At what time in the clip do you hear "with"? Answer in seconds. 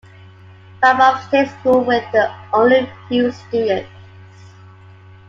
1.83-2.03